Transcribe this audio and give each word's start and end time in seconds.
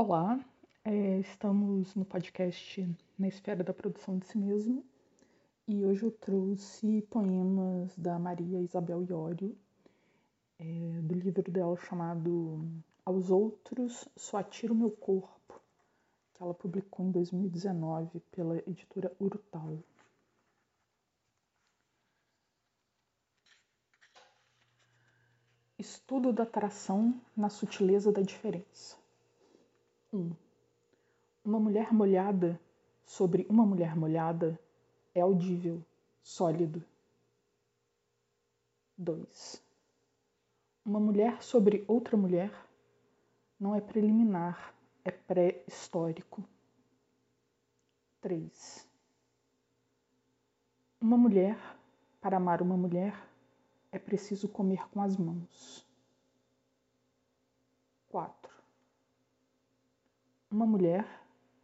Olá, 0.00 0.38
é, 0.84 1.18
estamos 1.18 1.92
no 1.96 2.04
podcast 2.04 2.88
Na 3.18 3.26
Esfera 3.26 3.64
da 3.64 3.74
Produção 3.74 4.16
de 4.16 4.26
Si 4.28 4.38
Mesmo 4.38 4.84
e 5.66 5.84
hoje 5.84 6.04
eu 6.04 6.12
trouxe 6.12 7.02
poemas 7.10 7.98
da 7.98 8.16
Maria 8.16 8.60
Isabel 8.60 9.02
Iório, 9.02 9.58
é, 10.60 11.00
do 11.02 11.14
livro 11.14 11.42
dela 11.50 11.76
chamado 11.78 12.64
Aos 13.04 13.28
Outros 13.28 14.08
Só 14.16 14.36
Atiro 14.36 14.72
Meu 14.72 14.92
Corpo, 14.92 15.60
que 16.32 16.44
ela 16.44 16.54
publicou 16.54 17.04
em 17.04 17.10
2019 17.10 18.20
pela 18.30 18.56
editora 18.70 19.12
Urtal. 19.18 19.82
Estudo 25.76 26.32
da 26.32 26.44
atração 26.44 27.20
na 27.36 27.50
sutileza 27.50 28.12
da 28.12 28.22
diferença. 28.22 28.96
1. 30.12 30.34
Uma 31.44 31.60
mulher 31.60 31.92
molhada 31.92 32.58
sobre 33.04 33.46
uma 33.50 33.66
mulher 33.66 33.94
molhada 33.94 34.58
é 35.14 35.20
audível, 35.20 35.84
sólido. 36.22 36.82
2. 38.96 39.62
Uma 40.84 40.98
mulher 40.98 41.42
sobre 41.42 41.84
outra 41.86 42.16
mulher 42.16 42.50
não 43.60 43.74
é 43.74 43.82
preliminar, 43.82 44.74
é 45.04 45.10
pré-histórico. 45.10 46.42
3. 48.22 48.88
Uma 51.00 51.18
mulher, 51.18 51.58
para 52.18 52.38
amar 52.38 52.62
uma 52.62 52.78
mulher, 52.78 53.14
é 53.92 53.98
preciso 53.98 54.48
comer 54.48 54.88
com 54.88 55.02
as 55.02 55.18
mãos. 55.18 55.86
4 58.08 58.57
uma 60.50 60.66
mulher, 60.66 61.06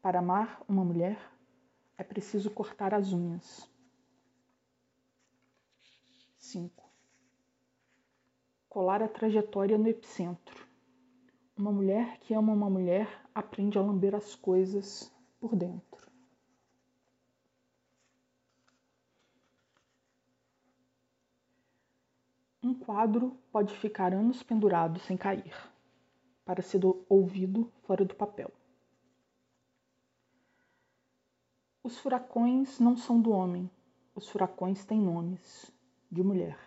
para 0.00 0.20
amar 0.20 0.62
uma 0.66 0.84
mulher, 0.84 1.18
é 1.98 2.02
preciso 2.02 2.50
cortar 2.50 2.94
as 2.94 3.12
unhas. 3.12 3.68
5. 6.38 6.82
Colar 8.68 9.02
a 9.02 9.08
trajetória 9.08 9.76
no 9.76 9.86
epicentro. 9.86 10.66
Uma 11.56 11.70
mulher 11.70 12.18
que 12.20 12.32
ama 12.32 12.52
uma 12.52 12.70
mulher 12.70 13.06
aprende 13.34 13.76
a 13.76 13.82
lamber 13.82 14.14
as 14.14 14.34
coisas 14.34 15.12
por 15.38 15.54
dentro. 15.54 16.08
Um 22.62 22.74
quadro 22.74 23.36
pode 23.52 23.76
ficar 23.76 24.14
anos 24.14 24.42
pendurado 24.42 24.98
sem 25.00 25.16
cair, 25.16 25.54
para 26.44 26.62
ser 26.62 26.80
ouvido 27.08 27.70
fora 27.82 28.04
do 28.04 28.14
papel. 28.14 28.50
Os 31.82 31.98
furacões 31.98 32.78
não 32.78 32.94
são 32.94 33.22
do 33.22 33.30
homem, 33.30 33.70
os 34.14 34.28
furacões 34.28 34.84
têm 34.84 35.00
nomes 35.00 35.72
de 36.12 36.22
mulher. 36.22 36.58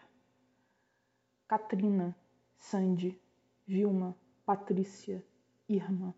Katrina, 1.48 2.18
Sandy, 2.58 3.22
Vilma, 3.68 4.18
Patrícia, 4.44 5.24
Irma. 5.70 6.16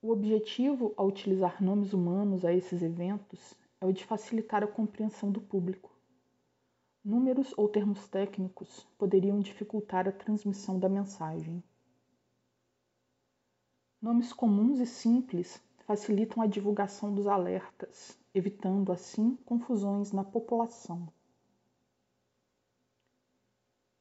O 0.00 0.10
objetivo 0.10 0.94
ao 0.96 1.08
utilizar 1.08 1.62
nomes 1.62 1.92
humanos 1.92 2.46
a 2.46 2.52
esses 2.54 2.80
eventos 2.80 3.52
é 3.78 3.84
o 3.84 3.92
de 3.92 4.02
facilitar 4.02 4.64
a 4.64 4.66
compreensão 4.66 5.30
do 5.30 5.42
público. 5.42 5.94
Números 7.04 7.52
ou 7.58 7.68
termos 7.68 8.08
técnicos 8.08 8.86
poderiam 8.96 9.38
dificultar 9.38 10.08
a 10.08 10.12
transmissão 10.12 10.78
da 10.78 10.88
mensagem. 10.88 11.62
Nomes 14.00 14.32
comuns 14.32 14.80
e 14.80 14.86
simples 14.86 15.62
facilitam 15.86 16.42
a 16.42 16.46
divulgação 16.46 17.14
dos 17.14 17.26
alertas, 17.26 18.18
evitando 18.34 18.92
assim 18.92 19.36
confusões 19.44 20.12
na 20.12 20.24
população. 20.24 21.08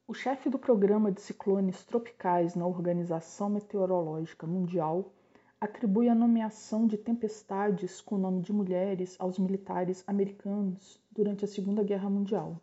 O 0.07 0.13
chefe 0.13 0.49
do 0.49 0.59
programa 0.59 1.11
de 1.11 1.21
ciclones 1.21 1.83
tropicais 1.83 2.55
na 2.55 2.65
Organização 2.65 3.49
Meteorológica 3.49 4.45
Mundial 4.45 5.11
atribui 5.59 6.09
a 6.09 6.15
nomeação 6.15 6.85
de 6.85 6.97
tempestades 6.97 8.01
com 8.01 8.15
o 8.15 8.19
nome 8.19 8.41
de 8.41 8.51
mulheres 8.51 9.15
aos 9.17 9.39
militares 9.39 10.03
americanos 10.05 10.99
durante 11.09 11.45
a 11.45 11.47
Segunda 11.47 11.83
Guerra 11.83 12.09
Mundial. 12.09 12.59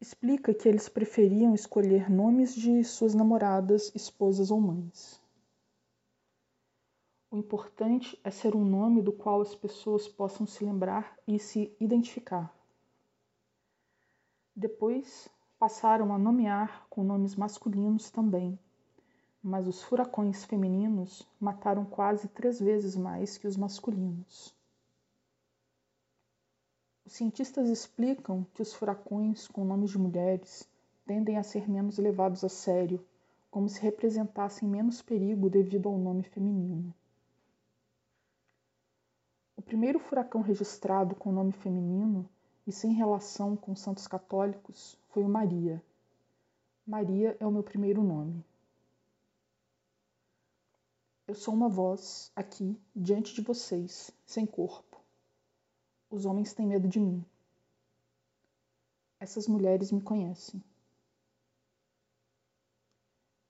Explica 0.00 0.54
que 0.54 0.68
eles 0.68 0.88
preferiam 0.88 1.52
escolher 1.54 2.08
nomes 2.08 2.54
de 2.54 2.82
suas 2.84 3.12
namoradas, 3.12 3.92
esposas 3.94 4.50
ou 4.50 4.60
mães. 4.60 5.19
O 7.32 7.36
importante 7.36 8.18
é 8.24 8.30
ser 8.30 8.56
um 8.56 8.64
nome 8.64 9.00
do 9.00 9.12
qual 9.12 9.40
as 9.40 9.54
pessoas 9.54 10.08
possam 10.08 10.44
se 10.48 10.64
lembrar 10.64 11.16
e 11.28 11.38
se 11.38 11.72
identificar. 11.78 12.52
Depois 14.56 15.28
passaram 15.56 16.12
a 16.12 16.18
nomear 16.18 16.88
com 16.90 17.04
nomes 17.04 17.36
masculinos 17.36 18.10
também, 18.10 18.58
mas 19.40 19.68
os 19.68 19.80
furacões 19.80 20.44
femininos 20.44 21.24
mataram 21.38 21.84
quase 21.84 22.26
três 22.26 22.58
vezes 22.58 22.96
mais 22.96 23.38
que 23.38 23.46
os 23.46 23.56
masculinos. 23.56 24.52
Os 27.06 27.12
cientistas 27.12 27.68
explicam 27.68 28.44
que 28.54 28.60
os 28.62 28.74
furacões 28.74 29.46
com 29.46 29.64
nomes 29.64 29.90
de 29.90 29.98
mulheres 29.98 30.68
tendem 31.06 31.38
a 31.38 31.44
ser 31.44 31.70
menos 31.70 31.96
levados 31.96 32.42
a 32.42 32.48
sério, 32.48 33.06
como 33.52 33.68
se 33.68 33.80
representassem 33.80 34.68
menos 34.68 35.00
perigo 35.00 35.48
devido 35.48 35.88
ao 35.88 35.96
nome 35.96 36.24
feminino. 36.24 36.92
Primeiro 39.70 40.00
furacão 40.00 40.40
registrado 40.40 41.14
com 41.14 41.30
nome 41.30 41.52
feminino 41.52 42.28
e 42.66 42.72
sem 42.72 42.92
relação 42.92 43.56
com 43.56 43.76
santos 43.76 44.08
católicos 44.08 44.98
foi 45.10 45.22
o 45.22 45.28
Maria. 45.28 45.80
Maria 46.84 47.36
é 47.38 47.46
o 47.46 47.52
meu 47.52 47.62
primeiro 47.62 48.02
nome. 48.02 48.44
Eu 51.28 51.36
sou 51.36 51.54
uma 51.54 51.68
voz 51.68 52.32
aqui 52.34 52.76
diante 52.96 53.32
de 53.32 53.42
vocês, 53.42 54.10
sem 54.26 54.44
corpo. 54.44 55.00
Os 56.10 56.26
homens 56.26 56.52
têm 56.52 56.66
medo 56.66 56.88
de 56.88 56.98
mim. 56.98 57.24
Essas 59.20 59.46
mulheres 59.46 59.92
me 59.92 60.00
conhecem. 60.00 60.60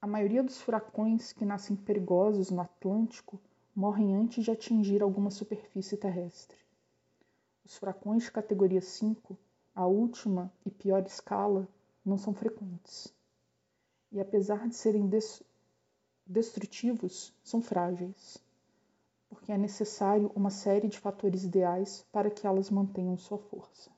A 0.02 0.06
maioria 0.06 0.42
dos 0.42 0.60
furacões 0.60 1.32
que 1.32 1.46
nascem 1.46 1.74
perigosos 1.74 2.50
no 2.50 2.60
Atlântico 2.60 3.40
morrem 3.74 4.14
antes 4.14 4.44
de 4.44 4.50
atingir 4.50 5.02
alguma 5.02 5.30
superfície 5.30 5.96
terrestre. 5.96 6.56
Os 7.64 7.76
furacões 7.76 8.24
de 8.24 8.30
categoria 8.30 8.80
5, 8.80 9.38
a 9.74 9.86
última 9.86 10.52
e 10.66 10.70
pior 10.70 11.04
escala, 11.06 11.68
não 12.04 12.18
são 12.18 12.34
frequentes. 12.34 13.12
E 14.10 14.20
apesar 14.20 14.68
de 14.68 14.74
serem 14.74 15.08
destrutivos, 16.26 17.32
são 17.44 17.62
frágeis, 17.62 18.38
porque 19.28 19.52
é 19.52 19.58
necessário 19.58 20.32
uma 20.34 20.50
série 20.50 20.88
de 20.88 20.98
fatores 20.98 21.44
ideais 21.44 22.04
para 22.10 22.30
que 22.30 22.46
elas 22.46 22.70
mantenham 22.70 23.16
sua 23.16 23.38
força. 23.38 23.90